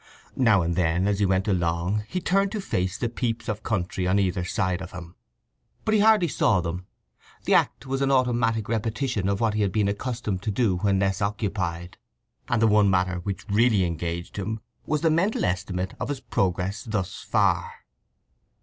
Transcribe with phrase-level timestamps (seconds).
[0.35, 4.07] Now and then as he went along he turned to face the peeps of country
[4.07, 5.13] on either side of him.
[5.85, 6.87] But he hardly saw them;
[7.43, 10.97] the act was an automatic repetition of what he had been accustomed to do when
[10.97, 11.97] less occupied;
[12.47, 16.83] and the one matter which really engaged him was the mental estimate of his progress
[16.83, 17.71] thus far.